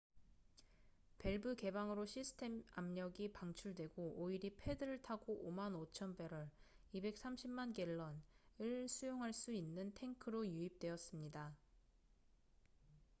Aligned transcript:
밸브 1.19 1.55
개방으로 1.55 2.07
시스템 2.07 2.63
압력이 2.73 3.31
방출되고 3.33 4.15
오일이 4.17 4.49
패드를 4.55 4.99
타고 5.03 5.39
55,000배럴230만 6.95 7.75
갤런을 7.75 8.87
수용할 8.89 9.31
수 9.31 9.53
있는 9.53 9.93
탱크로 9.93 10.47
유입되었습니다 10.47 11.55